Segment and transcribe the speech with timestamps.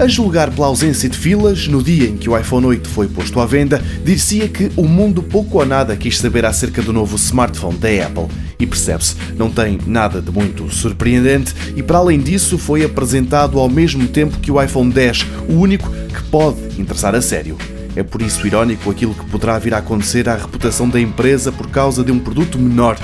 [0.00, 3.38] A julgar pela ausência de filas, no dia em que o iPhone 8 foi posto
[3.38, 7.76] à venda, dir-se-ia que o mundo pouco ou nada quis saber acerca do novo smartphone
[7.76, 8.26] da Apple.
[8.58, 13.68] E percebe-se, não tem nada de muito surpreendente e, para além disso, foi apresentado ao
[13.68, 17.58] mesmo tempo que o iPhone 10, o único que pode interessar a sério.
[17.94, 21.68] É por isso irónico aquilo que poderá vir a acontecer à reputação da empresa por
[21.68, 22.96] causa de um produto menor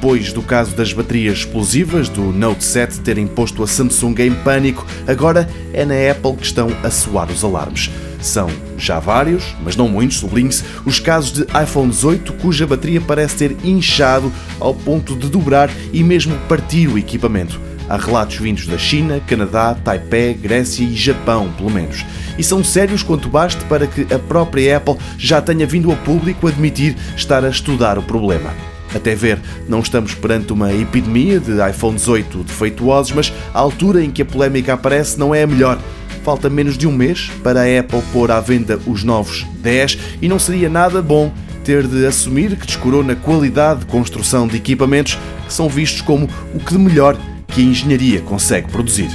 [0.00, 4.86] depois do caso das baterias explosivas do Note 7 terem posto a Samsung em pânico,
[5.08, 7.90] agora é na Apple que estão a soar os alarmes.
[8.20, 13.38] São já vários, mas não muitos, sublinhe-se, os casos de iPhone 8 cuja bateria parece
[13.38, 17.60] ter inchado ao ponto de dobrar e mesmo partir o equipamento.
[17.88, 22.06] Há relatos vindos da China, Canadá, Taipei, Grécia e Japão, pelo menos.
[22.38, 26.46] E são sérios quanto baste para que a própria Apple já tenha vindo ao público
[26.46, 28.77] admitir estar a estudar o problema.
[28.94, 29.38] Até ver,
[29.68, 34.24] não estamos perante uma epidemia de iPhones 8 defeituosos, mas a altura em que a
[34.24, 35.78] polémica aparece não é a melhor.
[36.22, 40.28] Falta menos de um mês para a Apple pôr à venda os novos 10 e
[40.28, 41.32] não seria nada bom
[41.64, 46.28] ter de assumir que descurou na qualidade de construção de equipamentos que são vistos como
[46.54, 47.16] o que de melhor
[47.46, 49.10] que a engenharia consegue produzir.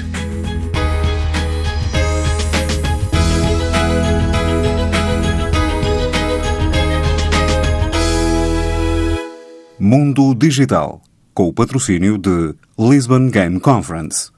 [9.80, 11.02] Mundo Digital,
[11.34, 14.33] com o patrocínio de Lisbon Game Conference.